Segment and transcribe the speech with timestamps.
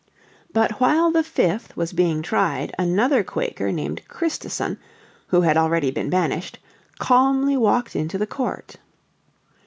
[0.51, 4.79] But while the fifth was being tried another Quaker named Christison,
[5.27, 6.57] who had already been banished,
[6.97, 8.77] calmly walked into the court.